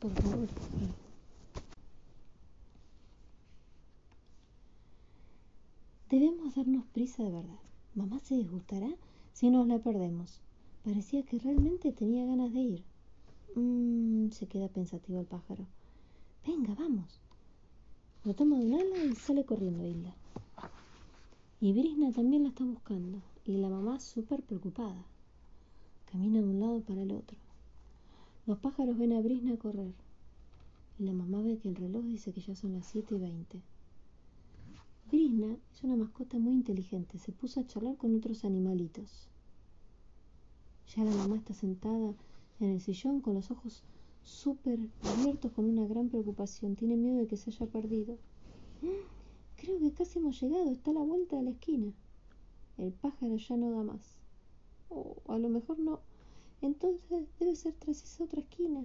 [0.00, 0.48] Por favor.
[6.10, 7.60] Debemos darnos prisa de verdad.
[7.94, 8.90] Mamá se disgustará
[9.34, 10.40] si nos la perdemos.
[10.84, 12.84] Parecía que realmente tenía ganas de ir.
[13.54, 15.64] Mm, se queda pensativo el pájaro.
[16.44, 17.20] Venga, vamos.
[18.28, 20.14] Lo toma de un ala y sale corriendo Hilda.
[21.62, 23.22] Y Brisna también la está buscando.
[23.46, 25.02] Y la mamá súper preocupada.
[26.12, 27.38] Camina de un lado para el otro.
[28.44, 29.94] Los pájaros ven a Brisna correr.
[30.98, 33.62] Y la mamá ve que el reloj dice que ya son las 7 y 20.
[35.10, 37.18] Brisna es una mascota muy inteligente.
[37.18, 39.26] Se puso a charlar con otros animalitos.
[40.94, 42.12] Ya la mamá está sentada
[42.60, 43.84] en el sillón con los ojos
[44.28, 46.76] súper abiertos con una gran preocupación.
[46.76, 48.18] Tiene miedo de que se haya perdido.
[49.56, 50.70] Creo que casi hemos llegado.
[50.70, 51.92] Está a la vuelta de la esquina.
[52.76, 54.20] El pájaro ya no da más.
[54.90, 56.00] O a lo mejor no.
[56.60, 58.84] Entonces debe ser tras esa otra esquina.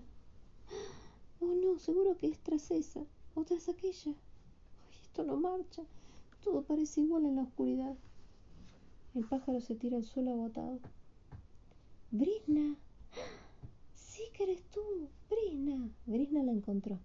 [1.41, 3.03] Oh no, seguro que es tras esa.
[3.35, 4.13] O tras aquella.
[5.03, 5.83] Esto no marcha.
[6.43, 7.95] Todo parece igual en la oscuridad.
[9.13, 10.79] El pájaro se tira al suelo agotado.
[12.11, 12.75] Brisna.
[14.13, 15.89] Sí que eres tú, Brisna.
[16.05, 16.99] Brisna la encontró.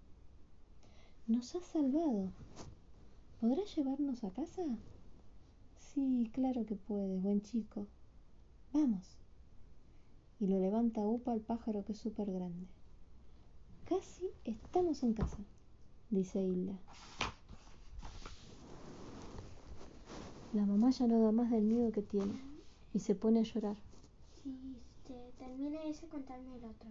[1.25, 2.29] Nos has salvado.
[3.41, 4.61] ¿Podrás llevarnos a casa?
[5.79, 7.87] Sí, claro que puedes, buen chico.
[8.73, 9.17] Vamos.
[10.39, 12.67] Y lo levanta upa al pájaro que es súper grande.
[13.85, 15.39] Casi estamos en casa,
[16.11, 16.77] dice Hilda.
[20.53, 22.39] La mamá ya no da más del miedo que tiene
[22.93, 23.77] y se pone a llorar.
[24.43, 24.75] Sí,
[25.49, 26.89] termina ese contarme el otro.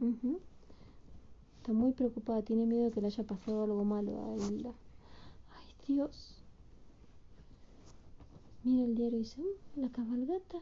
[1.59, 4.73] Está muy preocupada, tiene miedo que le haya pasado algo malo a Hilda.
[5.57, 6.43] Ay, Dios.
[8.65, 10.59] Mira el diario y dice, "Mm, la cabalgata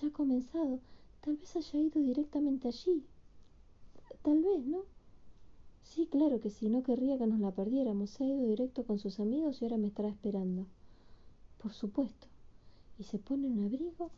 [0.00, 0.80] ya ha comenzado.
[1.20, 3.04] Tal vez haya ido directamente allí.
[4.22, 4.84] Tal vez, ¿no?
[5.82, 8.10] Sí, claro que sí, no querría que nos la perdiéramos.
[8.10, 10.66] Se ha ido directo con sus amigos y ahora me estará esperando.
[11.62, 12.26] Por supuesto.
[12.98, 14.10] Y se pone un abrigo,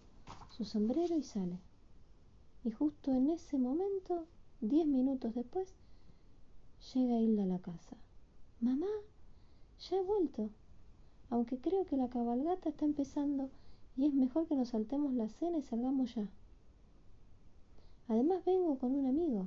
[0.57, 1.59] su sombrero y sale.
[2.65, 4.27] Y justo en ese momento,
[4.61, 5.75] diez minutos después,
[6.95, 7.97] llega Hilda a la casa.
[8.61, 8.89] Mamá,
[9.79, 10.51] ya he vuelto.
[11.31, 13.51] Aunque creo que la cabalgata está empezando
[13.97, 16.29] y es mejor que nos saltemos la cena y salgamos ya.
[18.09, 19.47] Además vengo con un amigo.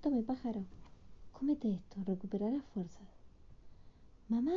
[0.00, 0.64] Tome, pájaro,
[1.32, 3.08] cómete esto, recuperarás fuerzas.
[4.28, 4.52] Mamá.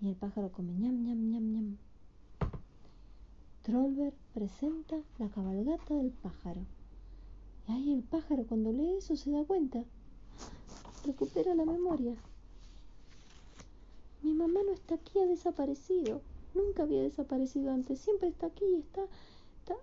[0.00, 1.76] Y el pájaro come ñam, ñam, ñam, ñam.
[3.72, 6.60] Trollberg presenta la cabalgata del pájaro.
[7.66, 9.82] Y ahí el pájaro cuando lee eso se da cuenta.
[11.06, 12.14] Recupera la memoria.
[14.20, 16.20] Mi mamá no está aquí, ha desaparecido.
[16.52, 19.06] Nunca había desaparecido antes, siempre está aquí, está,
[19.60, 19.76] está...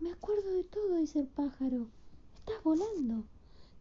[0.00, 1.86] Me acuerdo de todo, dice el pájaro.
[2.34, 3.22] Estás volando.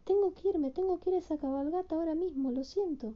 [0.05, 3.15] Tengo que irme, tengo que ir a esa cabalgata ahora mismo, lo siento.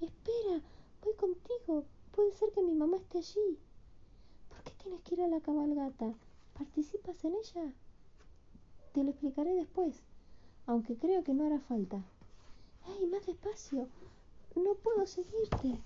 [0.00, 0.62] Espera,
[1.02, 1.86] voy contigo.
[2.12, 3.58] Puede ser que mi mamá esté allí.
[4.64, 6.14] ¿Por qué tienes que ir a la cabalgata?
[6.54, 7.72] ¿Participas en ella?
[8.94, 10.02] Te lo explicaré después,
[10.66, 12.02] aunque creo que no hará falta.
[12.86, 13.88] ¡Ay, más despacio!
[14.56, 15.78] No puedo seguirte.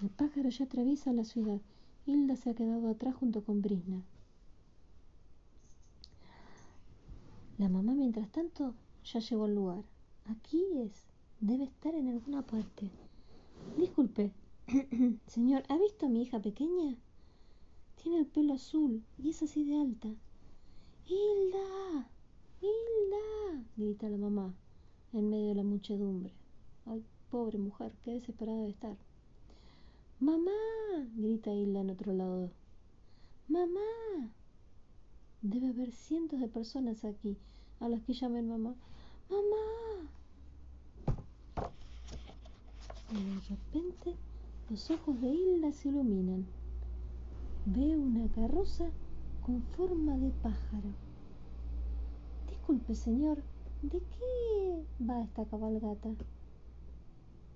[0.00, 1.60] El pájaro ya atraviesa la ciudad.
[2.06, 4.02] Hilda se ha quedado atrás junto con Brisna.
[7.58, 9.84] La mamá, mientras tanto, ya llegó al lugar.
[10.26, 11.06] Aquí es.
[11.40, 12.90] Debe estar en alguna parte.
[13.76, 14.32] Disculpe,
[15.26, 16.96] señor, ¿ha visto a mi hija pequeña?
[18.02, 20.08] Tiene el pelo azul y es así de alta.
[21.06, 22.08] ¡Hilda!
[22.62, 23.64] ¡Hilda!
[23.76, 24.54] grita la mamá
[25.12, 26.32] en medio de la muchedumbre.
[26.86, 28.96] Ay, pobre mujer, qué desesperada de estar.
[30.18, 30.50] ¡Mamá!
[31.14, 32.50] grita Hilda en otro lado.
[33.48, 34.32] ¡Mamá!
[35.42, 37.36] Debe haber cientos de personas aquí
[37.80, 38.74] a las que llamen mamá.
[39.28, 40.08] ¡Mamá!
[43.12, 44.16] Y de repente
[44.70, 46.46] los ojos de Hilda se iluminan.
[47.66, 48.90] Ve una carroza
[49.44, 50.88] con forma de pájaro.
[52.48, 53.42] Disculpe, señor,
[53.82, 56.10] ¿de qué va esta cabalgata?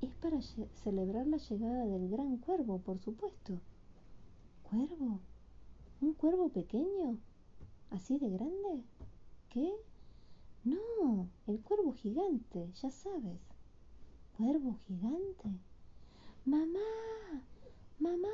[0.03, 3.59] Es para celebrar la llegada del gran cuervo, por supuesto.
[4.71, 5.21] ¿Cuervo?
[6.01, 7.17] ¿Un cuervo pequeño?
[7.91, 8.85] ¿Así de grande?
[9.49, 9.73] ¿Qué?
[10.65, 13.41] No, el cuervo gigante, ya sabes.
[14.37, 15.49] ¿Cuervo gigante?
[16.49, 17.43] ¡Mamá!
[17.99, 18.29] ¡Mamá!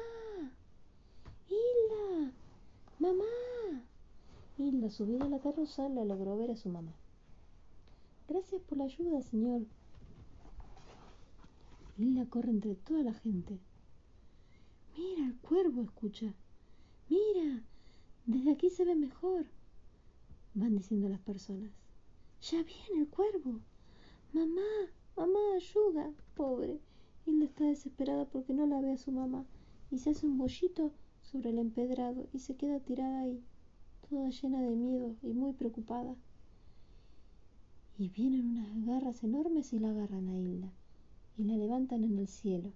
[1.48, 2.32] ¡Hilda!
[3.00, 3.24] ¡Mamá!
[4.56, 6.92] Hilda, subida a la carroza, la logró ver a su mamá.
[8.28, 9.62] Gracias por la ayuda, señor,
[11.98, 13.58] Hilda corre entre toda la gente.
[14.96, 16.32] Mira, el cuervo escucha.
[17.08, 17.64] Mira,
[18.26, 19.44] desde aquí se ve mejor.
[20.54, 21.72] Van diciendo las personas.
[22.42, 23.58] Ya viene el cuervo.
[24.32, 24.62] Mamá,
[25.16, 26.12] mamá, ayuda.
[26.36, 26.78] Pobre.
[27.26, 29.44] Hilda está desesperada porque no la ve a su mamá
[29.90, 33.42] y se hace un bollito sobre el empedrado y se queda tirada ahí,
[34.08, 36.14] toda llena de miedo y muy preocupada.
[37.96, 40.72] Y vienen unas garras enormes y la agarran a Hilda
[41.36, 42.72] y la levantan en el cielo.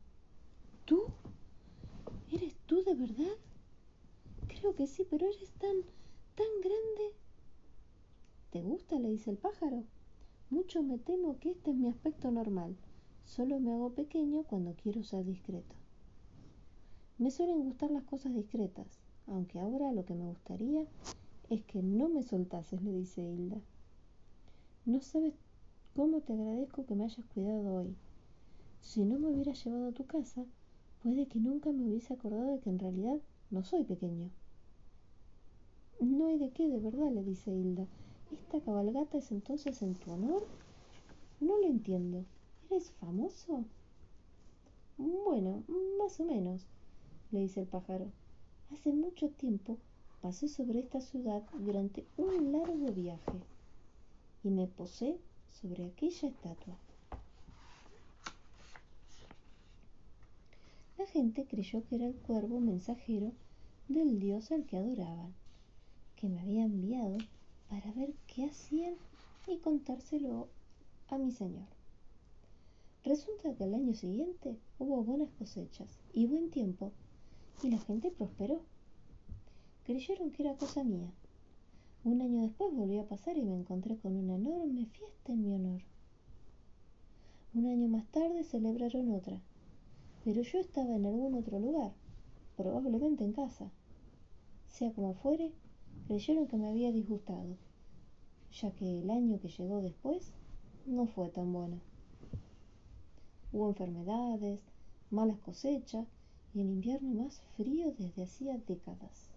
[0.85, 1.05] ¿Tú?
[2.33, 3.37] ¿Eres tú de verdad?
[4.47, 5.83] Creo que sí, pero eres tan,
[6.35, 7.15] tan grande.
[8.51, 8.99] ¿Te gusta?
[8.99, 9.85] le dice el pájaro.
[10.51, 12.77] Mucho me temo que este es mi aspecto normal.
[13.29, 15.77] Solo me hago pequeño cuando quiero ser discreto.
[17.19, 20.87] Me suelen gustar las cosas discretas, aunque ahora lo que me gustaría
[21.51, 23.61] es que no me soltases, le dice Hilda.
[24.87, 25.35] No sabes
[25.95, 27.95] cómo te agradezco que me hayas cuidado hoy.
[28.81, 30.47] Si no me hubieras llevado a tu casa,
[31.03, 33.19] puede que nunca me hubiese acordado de que en realidad
[33.51, 34.31] no soy pequeño.
[36.01, 37.87] No hay de qué, de verdad, le dice Hilda.
[38.33, 40.47] ¿Esta cabalgata es entonces en tu honor?
[41.41, 42.25] No lo entiendo.
[42.71, 43.65] ¿Eres famoso?
[44.99, 45.63] Bueno,
[45.99, 46.67] más o menos,
[47.31, 48.13] le dice el pájaro.
[48.71, 49.79] Hace mucho tiempo
[50.21, 53.41] pasé sobre esta ciudad durante un largo viaje
[54.45, 55.19] y me posé
[55.51, 56.77] sobre aquella estatua.
[60.99, 63.33] La gente creyó que era el cuervo mensajero
[63.89, 65.33] del dios al que adoraban,
[66.17, 67.17] que me había enviado
[67.71, 68.95] para ver qué hacían
[69.47, 70.49] y contárselo
[71.09, 71.78] a mi señor.
[73.09, 76.93] Resulta que al año siguiente hubo buenas cosechas y buen tiempo,
[77.63, 78.61] y la gente prosperó.
[79.85, 81.11] Creyeron que era cosa mía.
[82.05, 85.55] Un año después volvió a pasar y me encontré con una enorme fiesta en mi
[85.55, 85.81] honor.
[87.55, 89.41] Un año más tarde celebraron otra,
[90.23, 91.95] pero yo estaba en algún otro lugar,
[92.59, 93.71] probablemente en casa.
[94.67, 95.55] Sea como fuere,
[96.09, 97.57] creyeron que me había disgustado,
[98.53, 100.31] ya que el año que llegó después
[100.85, 101.88] no fue tan bueno.
[103.53, 104.61] Hubo enfermedades,
[105.11, 106.07] malas cosechas
[106.55, 109.31] y el invierno más frío desde hacía décadas.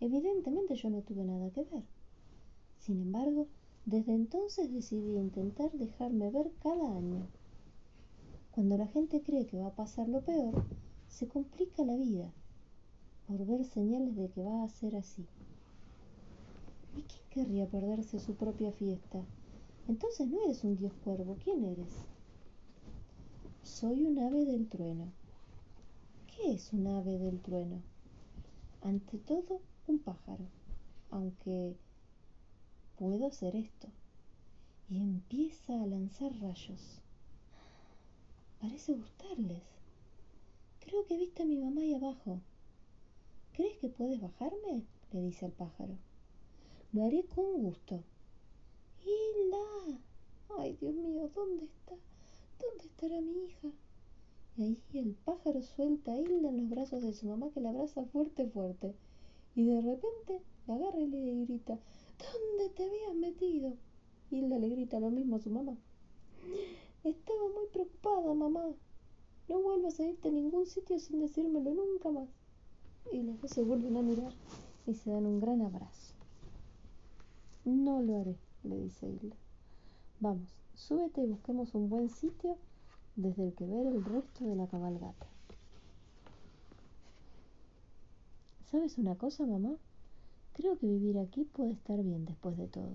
[0.00, 1.84] Evidentemente yo no tuve nada que ver.
[2.78, 3.48] Sin embargo,
[3.84, 7.28] desde entonces decidí intentar dejarme ver cada año.
[8.52, 10.64] Cuando la gente cree que va a pasar lo peor,
[11.08, 12.32] se complica la vida
[13.26, 15.26] por ver señales de que va a ser así.
[16.96, 19.22] ¿Y quién querría perderse su propia fiesta?
[19.88, 22.11] Entonces no eres un dios cuervo, ¿quién eres?
[23.62, 25.12] Soy un ave del trueno.
[26.26, 27.82] ¿Qué es un ave del trueno?
[28.82, 30.44] Ante todo, un pájaro,
[31.10, 31.76] aunque
[32.98, 33.88] puedo hacer esto.
[34.88, 37.02] Y empieza a lanzar rayos
[38.62, 39.60] parece gustarles.
[40.78, 42.40] Creo que viste a mi mamá ahí abajo.
[43.54, 44.84] ¿Crees que puedes bajarme?
[45.12, 45.98] le dice el pájaro.
[46.92, 48.04] Lo haré con gusto.
[49.04, 49.98] ¡Hilda!
[50.58, 51.96] Ay, Dios mío, ¿dónde está?
[52.62, 53.68] ¿Dónde estará mi hija?
[54.56, 57.70] Y ahí el pájaro suelta a Hilda en los brazos de su mamá que la
[57.70, 58.94] abraza fuerte, fuerte.
[59.56, 61.78] Y de repente la agarra y le grita,
[62.18, 63.74] ¿dónde te habías metido?
[64.30, 65.76] Hilda le grita lo mismo a su mamá.
[67.02, 68.64] Estaba muy preocupada, mamá.
[69.48, 72.28] No vuelvas a irte a ningún sitio sin decírmelo nunca más.
[73.10, 74.32] Y los dos se vuelven a mirar
[74.86, 76.14] y se dan un gran abrazo.
[77.64, 79.36] No lo haré, le dice Hilda.
[80.20, 82.56] Vamos, súbete y busquemos un buen sitio
[83.16, 85.26] desde el que ver el resto de la cabalgata.
[88.70, 89.76] ¿Sabes una cosa, mamá?
[90.54, 92.92] Creo que vivir aquí puede estar bien después de todo.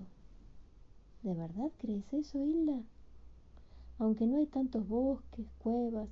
[1.22, 2.82] ¿De verdad crees eso, Hilda?
[3.98, 6.08] Aunque no hay tantos bosques, cuevas,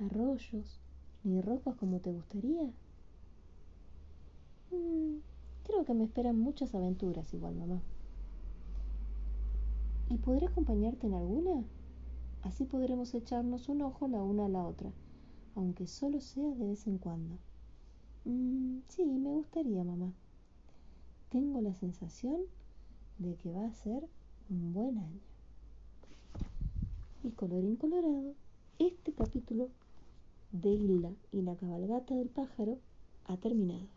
[0.00, 0.80] arroyos,
[1.22, 2.64] ni rocas como te gustaría.
[4.70, 5.18] Mm,
[5.64, 7.80] creo que me esperan muchas aventuras igual, mamá.
[10.14, 11.64] ¿Y podré acompañarte en alguna?
[12.42, 14.92] Así podremos echarnos un ojo la una a la otra,
[15.56, 17.36] aunque solo sea de vez en cuando.
[18.24, 20.12] Mm, sí, me gustaría, mamá.
[21.30, 22.42] Tengo la sensación
[23.18, 24.06] de que va a ser
[24.50, 25.20] un buen año.
[27.24, 28.34] Y colorín colorado,
[28.78, 29.68] este capítulo
[30.52, 32.78] de Hilda y la cabalgata del pájaro
[33.24, 33.88] ha terminado.